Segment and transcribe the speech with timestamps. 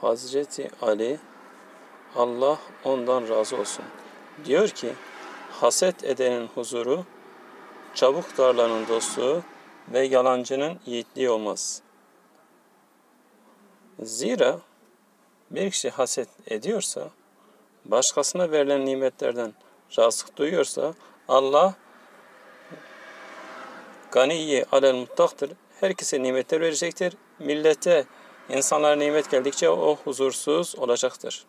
[0.00, 1.18] Hazreti Ali
[2.16, 3.84] Allah ondan razı olsun.
[4.44, 4.92] Diyor ki
[5.50, 7.04] haset edenin huzuru,
[7.94, 9.42] çabuk darlanın dostluğu
[9.88, 11.82] ve yalancının yiğitliği olmaz.
[14.02, 14.58] Zira
[15.50, 17.10] bir kişi haset ediyorsa,
[17.84, 19.54] başkasına verilen nimetlerden
[19.98, 20.94] razık duyuyorsa
[21.28, 21.74] Allah
[24.10, 25.50] ganiyi alel muttaktır.
[25.80, 27.16] Herkese nimetler verecektir.
[27.38, 28.04] Millete,
[28.52, 31.44] insanlara nimet geldikçe o huzursuz olacaktır.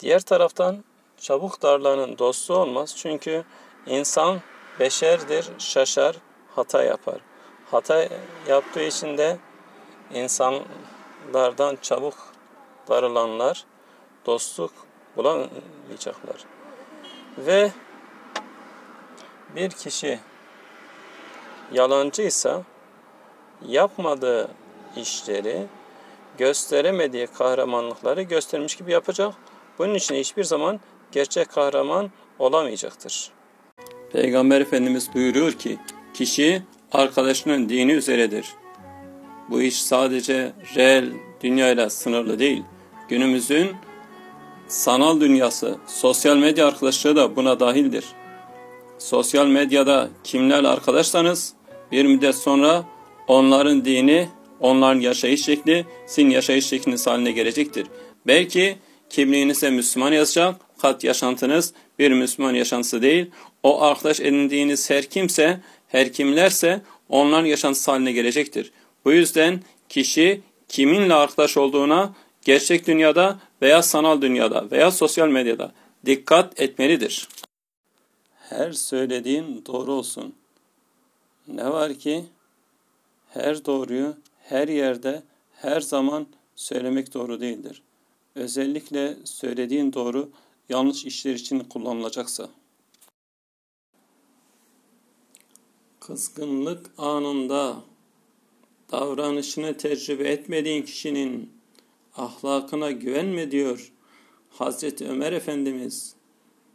[0.00, 0.84] Diğer taraftan
[1.16, 2.94] çabuk darlanın dostu olmaz.
[2.96, 3.44] Çünkü
[3.86, 4.40] insan
[4.80, 6.16] beşerdir, şaşar,
[6.56, 7.20] hata yapar.
[7.70, 8.08] Hata
[8.48, 9.38] yaptığı için de
[10.14, 12.14] insanlardan çabuk
[12.88, 13.64] darılanlar
[14.26, 14.72] dostluk
[15.16, 16.44] bulamayacaklar.
[17.38, 17.72] Ve
[19.56, 20.20] bir kişi
[21.72, 22.62] yalancıysa
[23.66, 24.50] yapmadığı
[24.98, 25.66] işleri
[26.38, 29.34] gösteremediği kahramanlıkları göstermiş gibi yapacak.
[29.78, 30.80] Bunun için hiçbir zaman
[31.12, 33.30] gerçek kahraman olamayacaktır.
[34.12, 35.78] Peygamber Efendimiz buyuruyor ki
[36.14, 38.46] kişi arkadaşının dini üzeredir.
[39.50, 41.12] Bu iş sadece reel
[41.42, 42.62] dünyayla sınırlı değil.
[43.08, 43.76] Günümüzün
[44.68, 48.04] sanal dünyası, sosyal medya arkadaşlığı da buna dahildir.
[48.98, 51.54] Sosyal medyada kimlerle arkadaşsanız
[51.92, 52.84] bir müddet sonra
[53.28, 54.28] onların dini,
[54.60, 57.86] onların yaşayış şekli sizin yaşayış şekliniz haline gelecektir.
[58.26, 58.78] Belki
[59.10, 63.30] kimliğinize Müslüman yazacak, kat yaşantınız bir Müslüman yaşantısı değil.
[63.62, 68.72] O arkadaş edindiğiniz her kimse, her kimlerse onların yaşantısı haline gelecektir.
[69.04, 72.14] Bu yüzden kişi kiminle arkadaş olduğuna
[72.44, 75.72] gerçek dünyada veya sanal dünyada veya sosyal medyada
[76.06, 77.28] dikkat etmelidir.
[78.48, 80.34] Her söylediğin doğru olsun.
[81.48, 82.24] Ne var ki
[83.34, 84.16] her doğruyu
[84.48, 87.82] her yerde her zaman söylemek doğru değildir.
[88.34, 90.30] Özellikle söylediğin doğru
[90.68, 92.48] yanlış işler için kullanılacaksa.
[96.00, 97.82] Kızgınlık anında
[98.92, 101.52] davranışını tecrübe etmediğin kişinin
[102.16, 103.92] ahlakına güvenme diyor
[104.50, 106.14] Hazreti Ömer Efendimiz.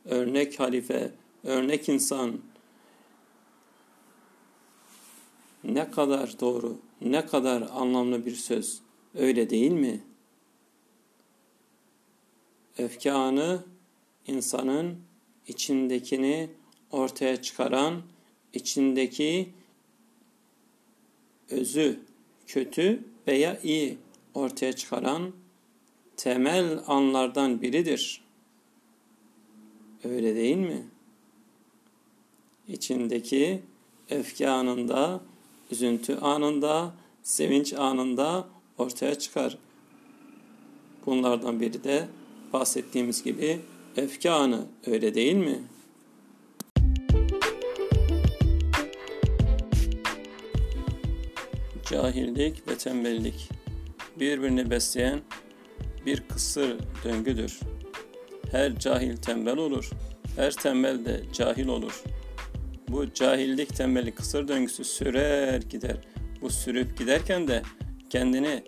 [0.06, 1.12] Örnek halife,
[1.44, 2.42] örnek insan.
[5.64, 8.82] Ne kadar doğru, ne kadar anlamlı bir söz.
[9.16, 10.04] Öyle değil mi?
[12.78, 13.64] Öfke anı
[14.28, 15.00] insanın
[15.48, 16.50] içindekini
[16.92, 18.02] ortaya çıkaran,
[18.54, 19.50] içindeki
[21.50, 22.00] özü
[22.48, 23.98] kötü veya iyi
[24.34, 25.32] ortaya çıkaran
[26.18, 28.24] temel anlardan biridir.
[30.04, 30.88] Öyle değil mi?
[32.68, 33.62] İçindeki
[34.10, 35.22] öfke anında,
[35.74, 38.48] üzüntü anında, sevinç anında
[38.78, 39.58] ortaya çıkar.
[41.06, 42.08] Bunlardan biri de
[42.54, 43.60] bahsettiğimiz gibi
[43.98, 45.60] öfke anı öyle değil mi?
[51.92, 53.50] Cahillik ve tembellik
[54.20, 55.22] birbirini besleyen
[56.06, 57.60] bir kısır döngüdür.
[58.52, 59.90] Her cahil tembel olur,
[60.36, 62.04] her tembel de cahil olur.
[62.94, 65.98] Bu cahillik tembellik kısır döngüsü sürer gider.
[66.42, 67.62] Bu sürüp giderken de
[68.10, 68.64] kendini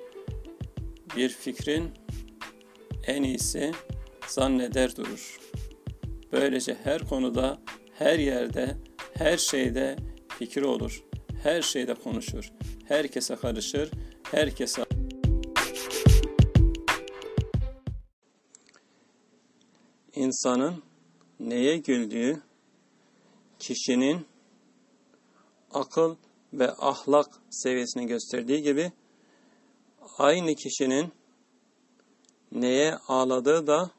[1.16, 1.92] bir fikrin
[3.08, 3.72] en iyisi
[4.28, 5.40] zanneder durur.
[6.32, 7.62] Böylece her konuda,
[7.94, 8.78] her yerde,
[9.14, 9.96] her şeyde
[10.40, 11.04] fikri olur.
[11.44, 12.52] Her şeyde konuşur.
[12.88, 13.92] Herkese karışır,
[14.32, 14.86] herkese
[20.16, 20.84] insanın
[21.40, 22.42] neye güldüğü
[23.60, 24.26] kişinin
[25.72, 26.16] akıl
[26.54, 28.92] ve ahlak seviyesini gösterdiği gibi
[30.18, 31.12] aynı kişinin
[32.52, 33.92] neye ağladığı da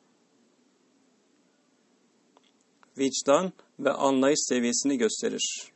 [2.98, 5.72] vicdan ve anlayış seviyesini gösterir.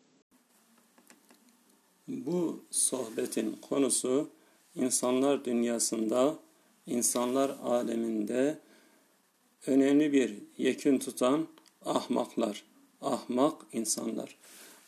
[2.09, 4.29] Bu sohbetin konusu
[4.75, 6.39] insanlar dünyasında,
[6.87, 8.59] insanlar aleminde
[9.67, 11.49] önemli bir yekün tutan
[11.85, 12.65] ahmaklar,
[13.02, 14.37] ahmak insanlar.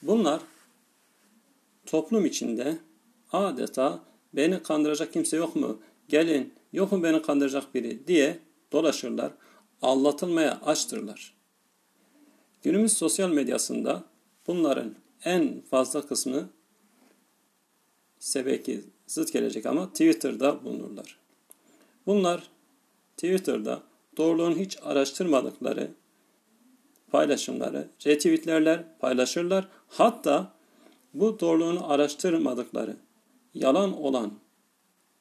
[0.02, 0.40] Bunlar
[1.86, 2.78] toplum içinde
[3.32, 4.00] adeta
[4.34, 5.78] beni kandıracak kimse yok mu?
[6.08, 8.38] Gelin yok mu beni kandıracak biri diye
[8.72, 9.32] dolaşırlar.
[9.82, 11.34] Allatılmaya açtırlar.
[12.62, 14.04] Günümüz sosyal medyasında
[14.46, 14.94] bunların
[15.24, 16.48] en fazla kısmı
[18.18, 21.18] sebeki zıt gelecek ama Twitter'da bulunurlar.
[22.06, 22.50] Bunlar
[23.16, 23.82] Twitter'da
[24.16, 25.90] doğruluğunu hiç araştırmadıkları
[27.12, 29.68] paylaşımları retweetlerler, paylaşırlar.
[29.88, 30.52] Hatta
[31.14, 32.96] bu doğruluğunu araştırmadıkları
[33.54, 34.32] yalan olan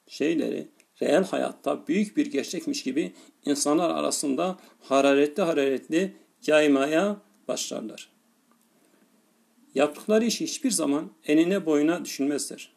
[0.07, 0.67] şeyleri
[1.01, 3.13] reel hayatta büyük bir gerçekmiş gibi
[3.45, 6.13] insanlar arasında hararetli hararetli
[6.47, 7.17] yaymaya
[7.47, 8.09] başlarlar.
[9.75, 12.73] Yaptıkları iş hiçbir zaman enine boyuna düşünmezler.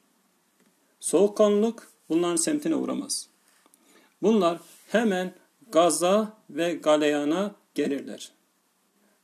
[1.01, 3.29] Soğukkanlılık bunların semtine uğramaz.
[4.23, 4.59] Bunlar
[4.89, 5.35] hemen
[5.73, 8.33] gaza ve galeyana gelirler.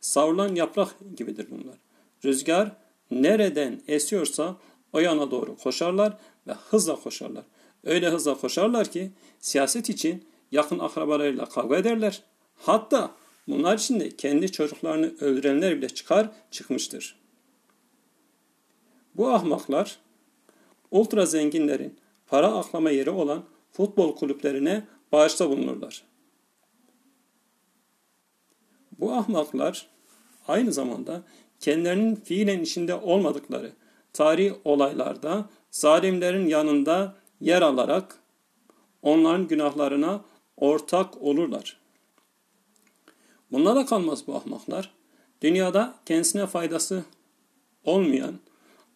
[0.01, 1.77] Savrulan yaprak gibidir bunlar.
[2.25, 2.77] Rüzgar
[3.11, 4.57] nereden esiyorsa
[4.93, 6.17] o yana doğru koşarlar
[6.47, 7.45] ve hızla koşarlar.
[7.85, 9.11] Öyle hızla koşarlar ki
[9.41, 12.23] siyaset için yakın akrabalarıyla kavga ederler.
[12.57, 13.15] Hatta
[13.49, 17.21] bunlar içinde kendi çocuklarını öldürenler bile çıkar çıkmıştır.
[19.17, 19.99] Bu ahmaklar
[20.91, 26.10] ultra zenginlerin para aklama yeri olan futbol kulüplerine bağışta bulunurlar.
[29.01, 29.87] Bu ahmaklar
[30.49, 31.23] aynı zamanda
[31.61, 33.73] kendilerinin fiilen içinde olmadıkları
[34.13, 38.19] tarihi olaylarda zalimlerin yanında yer alarak
[39.03, 40.21] onların günahlarına
[40.57, 41.81] ortak olurlar.
[43.53, 44.93] Bunlara kalmaz bu ahmaklar.
[45.43, 47.05] Dünyada kendisine faydası
[47.85, 48.35] olmayan,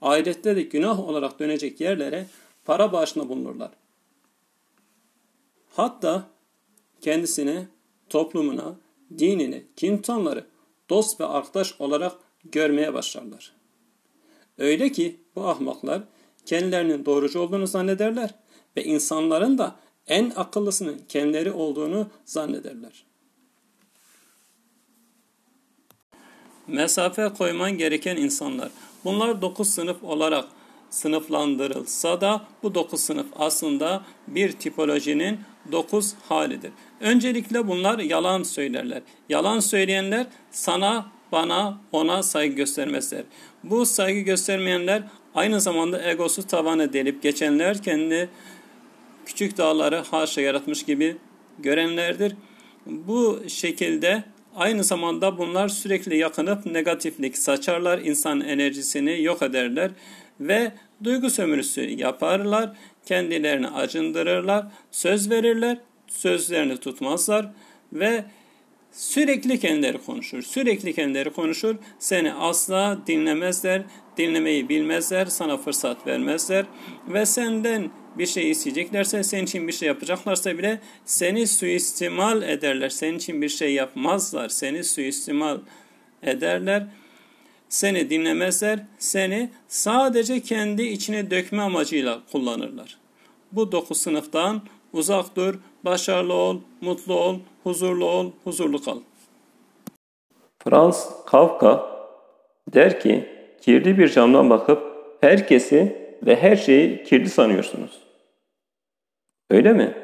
[0.02, 2.26] ahirette de günah olarak dönecek yerlere
[2.64, 3.70] para bağışına bulunurlar.
[5.76, 6.26] Hatta
[7.00, 7.68] kendisine,
[8.08, 8.76] toplumuna,
[9.18, 10.46] dinine, kim tutanları
[10.90, 12.12] dost ve arkadaş olarak
[12.44, 13.52] görmeye başlarlar.
[14.58, 16.02] Öyle ki bu ahmaklar
[16.46, 18.34] kendilerinin doğrucu olduğunu zannederler
[18.76, 23.04] ve insanların da en akıllısının kendileri olduğunu zannederler.
[26.66, 28.70] Mesafe koyman gereken insanlar.
[29.04, 30.48] Bunlar dokuz sınıf olarak
[30.90, 35.40] sınıflandırılsa da bu dokuz sınıf aslında bir tipolojinin
[35.72, 36.72] dokuz halidir.
[37.00, 39.02] Öncelikle bunlar yalan söylerler.
[39.28, 43.22] Yalan söyleyenler sana, bana, ona saygı göstermezler.
[43.64, 45.02] Bu saygı göstermeyenler
[45.34, 48.28] aynı zamanda egosu tavanı delip geçenler kendi
[49.26, 51.16] küçük dağları haşa yaratmış gibi
[51.58, 52.36] görenlerdir.
[52.86, 54.24] Bu şekilde
[54.56, 59.90] aynı zamanda bunlar sürekli yakınıp negatiflik saçarlar, insan enerjisini yok ederler
[60.40, 60.72] ve
[61.04, 62.72] duygu sömürüsü yaparlar,
[63.06, 67.50] kendilerini acındırırlar, söz verirler, sözlerini tutmazlar
[67.92, 68.24] ve
[68.92, 70.42] sürekli kendileri konuşur.
[70.42, 71.76] Sürekli kendileri konuşur.
[71.98, 73.82] Seni asla dinlemezler,
[74.16, 76.66] dinlemeyi bilmezler, sana fırsat vermezler
[77.08, 82.88] ve senden bir şey isteyeceklerse, senin için bir şey yapacaklarsa bile seni suistimal ederler.
[82.88, 85.58] Senin için bir şey yapmazlar, seni suistimal
[86.22, 86.86] ederler.
[87.68, 92.98] Seni dinlemezler, seni sadece kendi içine dökme amacıyla kullanırlar.
[93.52, 94.62] Bu dokuz sınıftan
[94.92, 98.98] uzak dur, başarılı ol, mutlu ol, huzurlu ol, huzurlu kal.
[100.64, 101.86] Franz Kafka
[102.74, 103.28] der ki,
[103.60, 104.82] kirli bir camdan bakıp
[105.20, 107.98] herkesi ve her şeyi kirli sanıyorsunuz.
[109.50, 109.94] Öyle mi?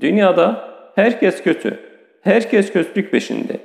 [0.00, 1.80] Dünyada herkes kötü.
[2.20, 3.60] Herkes kötülük peşinde.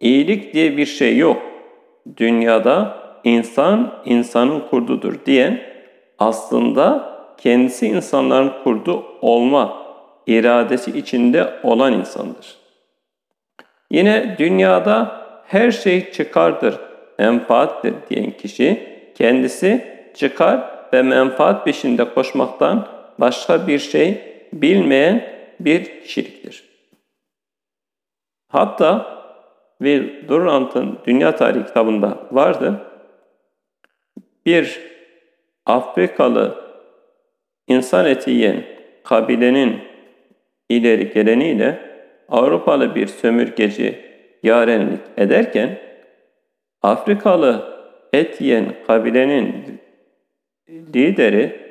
[0.00, 1.42] İyilik diye bir şey yok.
[2.16, 5.60] Dünyada insan insanın kurdudur diyen
[6.18, 9.84] aslında kendisi insanların kurdu olma
[10.26, 12.56] iradesi içinde olan insandır.
[13.90, 16.74] Yine dünyada her şey çıkardır,
[17.18, 19.84] menfaattir diyen kişi kendisi
[20.14, 20.60] çıkar
[20.92, 24.20] ve menfaat peşinde koşmaktan başka bir şey
[24.52, 26.64] bilmeyen bir kişiliktir.
[28.48, 29.14] Hatta
[29.78, 32.80] Will Durant'ın Dünya Tarihi kitabında vardı.
[34.46, 34.80] Bir
[35.66, 36.64] Afrikalı
[37.68, 38.64] insan eti yiyen
[39.04, 39.80] kabilenin
[40.68, 41.94] ileri geleniyle
[42.28, 44.00] Avrupalı bir sömürgeci
[44.42, 45.78] yarenlik ederken
[46.82, 47.74] Afrikalı
[48.12, 49.80] et yiyen kabilenin
[50.68, 51.64] lideri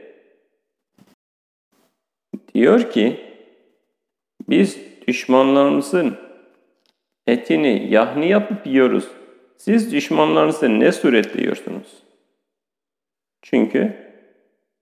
[2.56, 3.20] diyor ki
[4.50, 6.18] biz düşmanlarımızın
[7.28, 9.08] etini yahni yapıp yiyoruz.
[9.58, 11.88] Siz düşmanlarınızı ne suretle yiyorsunuz?
[13.42, 13.94] Çünkü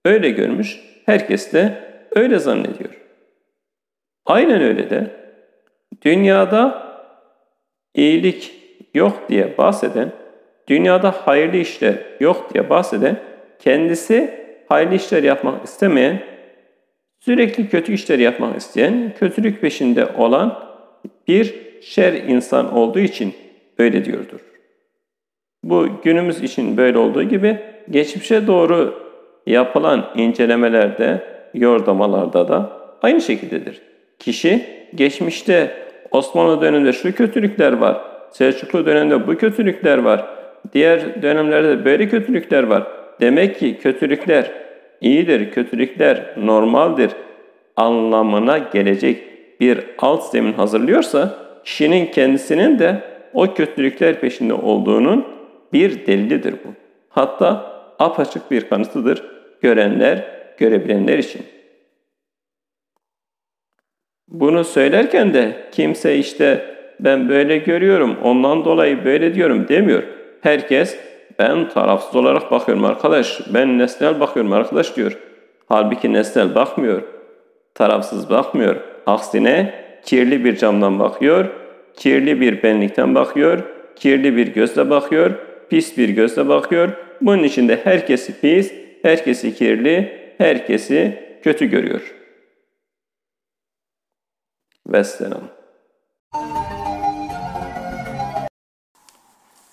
[0.06, 1.84] öyle görmüş, herkes de
[2.16, 3.02] öyle zannediyor.
[4.26, 5.08] Aynen öyle de
[6.02, 6.92] dünyada
[7.96, 8.54] iyilik
[8.94, 10.12] yok diye bahseden,
[10.68, 13.20] dünyada hayırlı işler yok diye bahseden,
[13.60, 16.24] kendisi hayırlı işler yapmak istemeyen,
[17.20, 20.72] sürekli kötü işler yapmak isteyen, kötülük peşinde olan
[21.28, 23.34] bir şer insan olduğu için
[23.78, 24.40] öyle diyordur.
[25.64, 27.60] Bu günümüz için böyle olduğu gibi
[27.90, 29.02] geçmişe doğru
[29.48, 31.24] yapılan incelemelerde,
[31.54, 32.72] yordamalarda da
[33.02, 33.82] aynı şekildedir.
[34.20, 35.72] Kişi geçmişte
[36.12, 40.26] Osmanlı döneminde şu kötülükler var, Selçuklu döneminde bu kötülükler var,
[40.74, 42.88] diğer dönemlerde böyle kötülükler var.
[43.22, 44.52] Demek ki kötülükler
[45.02, 47.12] iyidir, kötülükler normaldir.
[47.76, 49.24] anlamına gelecek
[49.60, 53.04] bir alt zemin hazırlıyorsa kişinin kendisinin de
[53.34, 55.28] o kötülükler peşinde olduğunun
[55.74, 56.70] bir delilidir bu.
[57.10, 59.24] Hatta apaçık bir kanıtıdır
[59.62, 60.26] görenler,
[60.58, 61.42] görebilenler için.
[64.28, 70.04] Bunu söylerken de kimse işte ben böyle görüyorum, ondan dolayı böyle diyorum demiyor.
[70.42, 71.00] Herkes
[71.40, 75.18] ben tarafsız olarak bakıyorum arkadaş, ben nesnel bakıyorum arkadaş diyor.
[75.70, 77.02] Halbuki nesnel bakmıyor,
[77.74, 78.76] tarafsız bakmıyor.
[79.06, 79.74] Aksine
[80.06, 81.50] kirli bir camdan bakıyor,
[81.98, 83.64] kirli bir benlikten bakıyor,
[83.96, 85.32] kirli bir gözle bakıyor,
[85.70, 86.94] pis bir gözle bakıyor.
[87.22, 92.16] Bunun içinde herkesi pis, herkesi kirli, herkesi kötü görüyor.
[94.88, 95.44] Vesselam.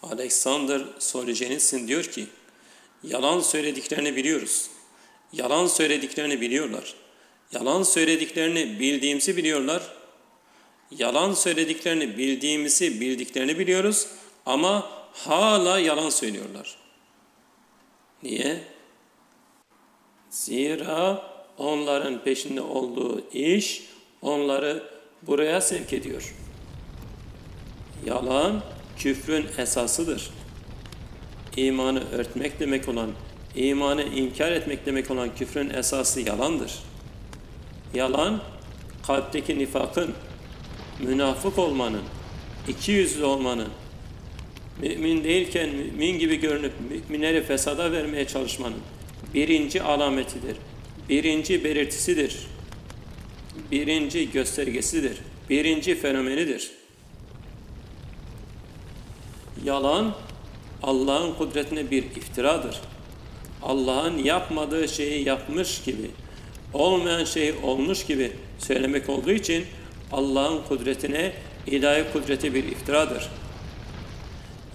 [0.03, 2.27] Alexander Solzhenitsyn diyor ki,
[3.03, 4.71] yalan söylediklerini biliyoruz.
[5.33, 6.95] Yalan söylediklerini biliyorlar.
[7.53, 9.98] Yalan söylediklerini bildiğimizi biliyorlar.
[10.91, 14.07] Yalan söylediklerini bildiğimizi bildiklerini biliyoruz
[14.47, 16.77] ama hala yalan söylüyorlar.
[18.23, 18.61] Niye?
[20.31, 21.23] Zira
[21.59, 23.83] onların peşinde olduğu iş
[24.23, 24.83] onları
[25.23, 26.35] buraya sevk ediyor.
[28.07, 28.63] Yalan
[28.99, 30.31] küfrün esasıdır.
[31.57, 33.11] İmanı örtmek demek olan,
[33.55, 36.73] imanı inkar etmek demek olan küfrün esası yalandır.
[37.95, 38.41] Yalan,
[39.07, 40.15] kalpteki nifakın,
[40.99, 42.03] münafık olmanın,
[42.69, 43.69] iki yüzlü olmanın,
[44.83, 46.73] mümin değilken mümin gibi görünüp
[47.09, 48.81] müminleri fesada vermeye çalışmanın
[49.35, 50.57] birinci alametidir.
[51.09, 52.37] Birinci belirtisidir.
[53.71, 55.19] Birinci göstergesidir.
[55.51, 56.71] Birinci fenomenidir.
[59.65, 60.15] Yalan
[60.83, 62.81] Allah'ın kudretine bir iftiradır.
[63.63, 66.11] Allah'ın yapmadığı şeyi yapmış gibi,
[66.73, 69.65] olmayan şeyi olmuş gibi söylemek olduğu için
[70.13, 71.33] Allah'ın kudretine,
[71.67, 73.29] ilahi kudrete bir iftiradır.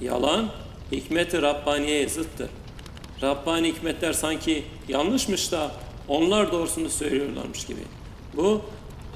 [0.01, 0.49] Yalan,
[0.91, 2.49] hikmet-i Rabbaniye'ye zıttır.
[3.21, 5.71] Rabbani hikmetler sanki yanlışmış da
[6.07, 7.81] onlar doğrusunu söylüyorlarmış gibi.
[8.35, 8.61] Bu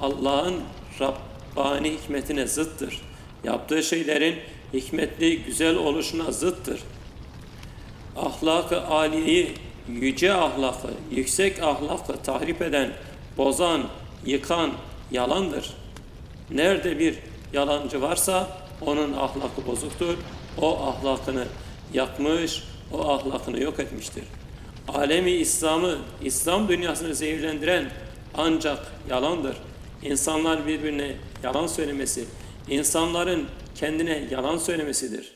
[0.01, 0.55] Allah'ın
[0.99, 3.01] Rabbani hikmetine zıttır.
[3.43, 4.35] Yaptığı şeylerin
[4.73, 6.79] hikmetli, güzel oluşuna zıttır.
[8.17, 9.53] Ahlakı aliyeyi,
[9.89, 12.93] yüce ahlakı, yüksek ahlakı tahrip eden,
[13.37, 13.83] bozan,
[14.25, 14.71] yıkan
[15.11, 15.73] yalandır.
[16.51, 17.15] Nerede bir
[17.53, 20.17] yalancı varsa onun ahlakı bozuktur.
[20.61, 21.45] O ahlakını
[21.93, 22.63] yakmış,
[22.93, 24.23] o ahlakını yok etmiştir.
[24.87, 27.89] Alemi İslam'ı, İslam dünyasını zehirlendiren
[28.37, 29.57] ancak yalandır.
[30.03, 31.11] İnsanlar birbirine
[31.43, 32.25] yalan söylemesi,
[32.69, 35.31] insanların kendine yalan söylemesidir.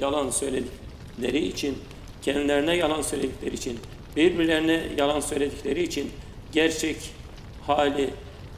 [0.00, 1.78] Yalan söyledikleri için,
[2.22, 3.78] kendilerine yalan söyledikleri için,
[4.16, 6.10] birbirlerine yalan söyledikleri için
[6.52, 6.96] gerçek
[7.66, 8.10] hali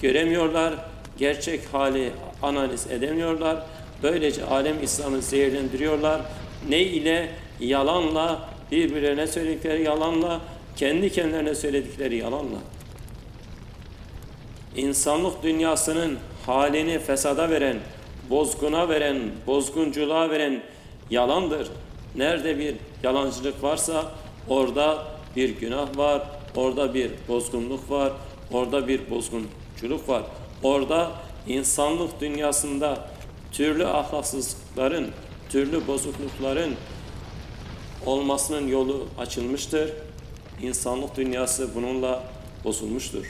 [0.03, 0.75] göremiyorlar,
[1.19, 2.12] gerçek hali
[2.43, 3.62] analiz edemiyorlar.
[4.03, 6.21] Böylece alem İslam'ı zehirlendiriyorlar.
[6.69, 7.31] Ne ile?
[7.61, 10.41] Yalanla, birbirlerine söyledikleri yalanla,
[10.76, 12.59] kendi kendilerine söyledikleri yalanla.
[14.76, 17.76] İnsanlık dünyasının halini fesada veren,
[18.31, 20.62] bozguna veren, bozgunculuğa veren
[21.11, 21.69] yalandır.
[22.17, 24.12] Nerede bir yalancılık varsa
[24.49, 25.05] orada
[25.37, 26.23] bir günah var,
[26.57, 28.12] orada bir bozgunluk var,
[28.53, 29.11] orada bir
[29.76, 30.23] bozgunculuk var.
[30.62, 31.12] Orada
[31.47, 33.09] insanlık dünyasında
[33.52, 35.11] türlü ahlaksızlıkların,
[35.49, 36.75] türlü bozuklukların
[38.06, 39.92] olmasının yolu açılmıştır.
[40.62, 42.23] İnsanlık dünyası bununla
[42.64, 43.26] bozulmuştur.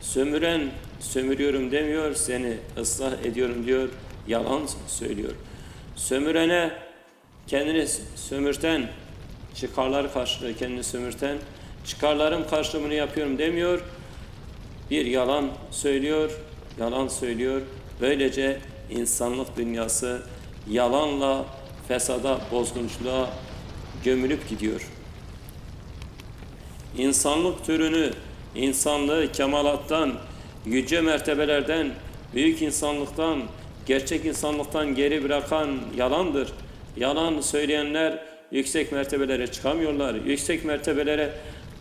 [0.00, 3.88] Sömüren sömürüyorum demiyor, seni ıslah ediyorum diyor,
[4.28, 5.32] yalan söylüyor.
[5.96, 6.72] Sömürene
[7.46, 7.86] kendini
[8.16, 8.90] sömürten,
[9.54, 11.38] çıkarlar karşılığı kendini sömürten,
[11.86, 13.80] çıkarlarım karşılığını yapıyorum demiyor,
[14.90, 16.30] bir yalan söylüyor,
[16.80, 17.62] yalan söylüyor.
[18.00, 18.58] Böylece
[18.90, 20.22] insanlık dünyası
[20.70, 21.44] yalanla
[21.88, 23.30] fesada, bozgunçluğa
[24.04, 24.88] gömülüp gidiyor.
[26.98, 28.10] İnsanlık türünü,
[28.54, 30.14] insanlığı kemalattan,
[30.66, 31.90] yüce mertebelerden,
[32.34, 33.42] büyük insanlıktan,
[33.86, 36.52] gerçek insanlıktan geri bırakan yalandır.
[36.96, 40.14] Yalan söyleyenler yüksek mertebelere çıkamıyorlar.
[40.14, 41.32] Yüksek mertebelere,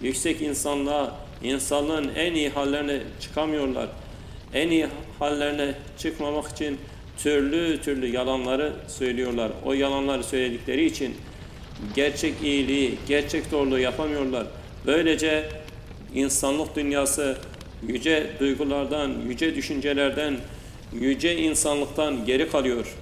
[0.02, 3.90] yüksek insanlığa, insanlığın en iyi hallerine çıkamıyorlar.
[4.54, 4.88] En iyi
[5.20, 6.78] hallerine çıkmamak için
[7.18, 9.52] türlü türlü yalanları söylüyorlar.
[9.66, 11.16] O yalanları söyledikleri için
[11.96, 14.48] gerçek iyiliği, gerçek doğruluğu yapamıyorlar.
[14.86, 15.50] Böylece
[16.16, 17.38] insanlık dünyası
[17.88, 20.38] yüce duygulardan, yüce düşüncelerden,
[20.94, 22.96] yüce insanlıktan geri kalıyor.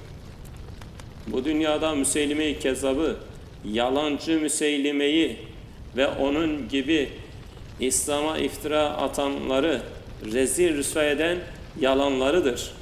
[1.27, 3.17] Bu dünyada Müseylime-i Kezzab'ı,
[3.71, 5.37] yalancı Müseylime'yi
[5.97, 7.09] ve onun gibi
[7.79, 9.81] İslam'a iftira atanları
[10.23, 11.39] rezil rüsva eden
[11.79, 12.75] yalanlarıdır.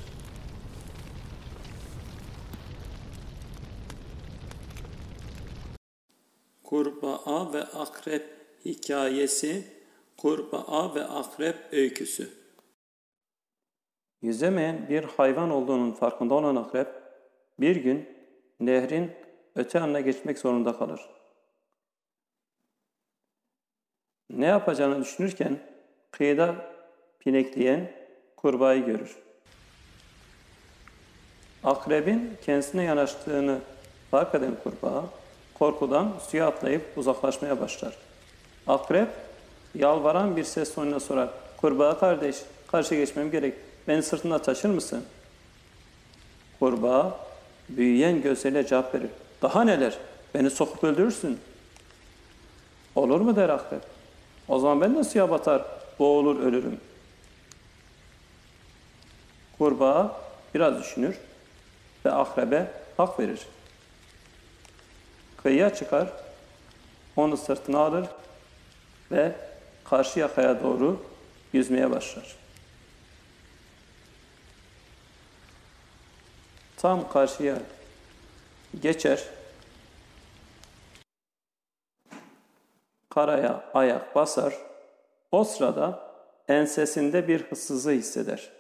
[6.64, 8.24] Kurbağa ve akrep
[8.66, 9.64] hikayesi,
[10.18, 12.30] kurbağa ve akrep öyküsü.
[14.22, 16.88] Yüzemeyen bir hayvan olduğunun farkında olan akrep,
[17.60, 18.10] bir gün
[18.60, 19.12] nehrin
[19.56, 21.02] öte yanına geçmek zorunda kalır.
[24.38, 25.58] Ne yapacağını düşünürken
[26.12, 26.56] kıyıda
[27.20, 27.92] pinekleyen
[28.38, 29.16] kurbağayı görür.
[31.64, 33.60] Akrebin kendisine yanaştığını
[34.12, 35.06] fark eden kurbağa
[35.54, 37.98] korkudan suya atlayıp uzaklaşmaya başlar.
[38.68, 39.08] Akrep
[39.76, 41.30] yalvaran bir ses tonuyla sorar.
[41.58, 42.38] Kurbağa kardeş
[42.68, 43.54] karşı geçmem gerek.
[43.88, 45.06] Beni sırtında taşır mısın?
[46.60, 47.20] Kurbağa
[47.70, 49.10] büyüyen gözleriyle cevap verir.
[49.42, 49.98] Daha neler?
[50.34, 51.40] Beni sokup öldürürsün.
[52.96, 53.93] Olur mu der akrep.
[54.48, 55.66] O zaman ben de suya batar,
[56.00, 56.80] boğulur ölürüm.
[59.58, 60.22] Kurbağa
[60.54, 61.18] biraz düşünür
[62.06, 63.40] ve akrebe hak verir.
[65.44, 66.08] Kıyıya çıkar,
[67.16, 68.06] onu sırtına alır
[69.12, 69.36] ve
[69.84, 71.04] karşı yakaya doğru
[71.54, 72.36] yüzmeye başlar.
[76.78, 77.58] Tam karşıya
[78.82, 79.24] geçer,
[83.14, 84.58] karaya ayak basar,
[85.32, 86.14] o sırada
[86.48, 88.52] ensesinde bir hıssızlığı hisseder,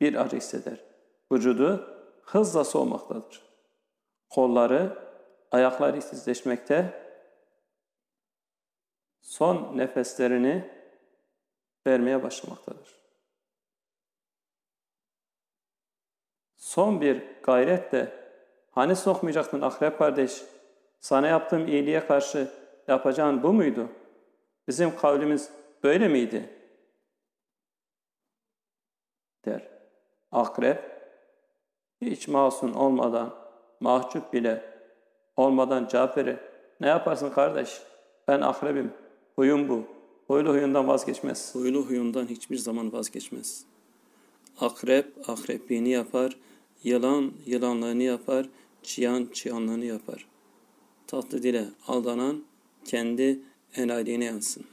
[0.00, 0.84] bir acı hisseder.
[1.32, 3.42] Vücudu hızla soğumaktadır.
[4.30, 4.98] Kolları,
[5.50, 7.02] ayakları işsizleşmekte,
[9.20, 10.70] son nefeslerini
[11.86, 12.96] vermeye başlamaktadır.
[16.56, 18.12] Son bir gayretle,
[18.70, 20.42] hani sokmayacaktın akrep kardeş,
[21.00, 22.50] sana yaptığım iyiliğe karşı
[22.88, 23.88] yapacağın bu muydu?
[24.68, 25.50] Bizim kavlimiz
[25.82, 26.50] böyle miydi?
[29.44, 29.68] Der.
[30.32, 30.96] Akrep
[32.00, 33.34] hiç masum olmadan,
[33.80, 34.64] mahcup bile
[35.36, 36.36] olmadan cevap verir.
[36.80, 37.82] Ne yaparsın kardeş?
[38.28, 38.92] Ben akrebim.
[39.36, 39.84] Huyum bu.
[40.26, 41.54] Huylu huyundan vazgeçmez.
[41.54, 43.64] Huylu huyundan hiçbir zaman vazgeçmez.
[44.60, 46.36] Akrep akrepliğini yapar,
[46.82, 48.46] yılan yılanlığını yapar,
[48.82, 50.26] çıyan çıyanlığını yapar.
[51.06, 52.44] Tatlı dile aldanan
[52.86, 53.40] kendi
[53.76, 54.64] enayiliğine yansın.